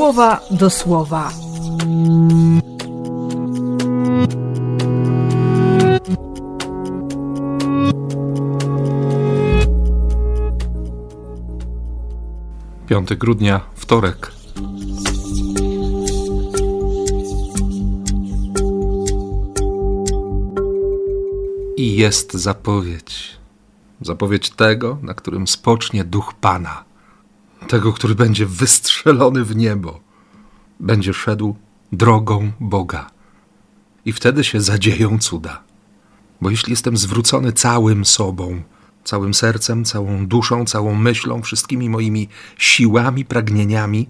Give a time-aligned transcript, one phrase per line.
[0.00, 1.32] słowa do słowa.
[12.88, 14.32] Piąty grudnia, wtorek.
[21.76, 23.36] I jest zapowiedź.
[24.00, 26.89] Zapowiedź tego, na którym spocznie duch Pana.
[27.68, 30.00] Tego, który będzie wystrzelony w niebo.
[30.80, 31.56] Będzie szedł
[31.92, 33.10] drogą Boga.
[34.04, 35.62] I wtedy się zadzieją cuda.
[36.40, 38.62] Bo jeśli jestem zwrócony całym sobą,
[39.04, 42.28] całym sercem, całą duszą, całą myślą, wszystkimi moimi
[42.58, 44.08] siłami, pragnieniami,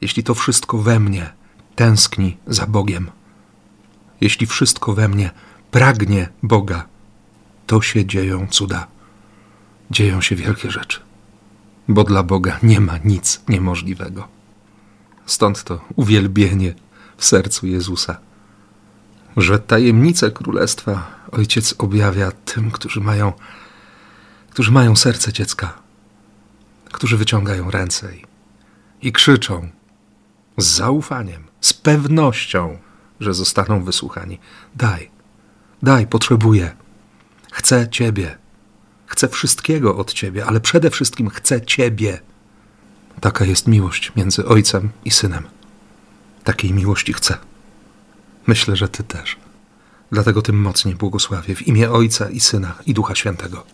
[0.00, 1.32] jeśli to wszystko we mnie
[1.74, 3.10] tęskni za Bogiem,
[4.20, 5.30] jeśli wszystko we mnie
[5.70, 6.86] pragnie Boga,
[7.66, 8.86] to się dzieją cuda.
[9.90, 11.00] Dzieją się wielkie rzeczy,
[11.88, 14.28] bo dla Boga nie ma nic niemożliwego.
[15.26, 16.74] Stąd to uwielbienie
[17.16, 18.18] w sercu Jezusa,
[19.36, 23.32] że tajemnice królestwa Ojciec objawia tym, którzy mają,
[24.50, 25.78] którzy mają serce dziecka,
[26.92, 28.24] którzy wyciągają ręce i,
[29.02, 29.68] i krzyczą
[30.56, 32.78] z zaufaniem, z pewnością,
[33.20, 34.38] że zostaną wysłuchani.
[34.74, 35.10] Daj,
[35.82, 36.76] daj, potrzebuję.
[37.52, 38.38] Chcę Ciebie.
[39.06, 42.20] Chcę wszystkiego od Ciebie, ale przede wszystkim chcę Ciebie.
[43.20, 45.44] Taka jest miłość między Ojcem i Synem.
[46.44, 47.38] Takiej miłości chcę.
[48.46, 49.36] Myślę, że Ty też.
[50.12, 53.66] Dlatego tym mocniej błogosławię w imię Ojca i Syna i Ducha Świętego.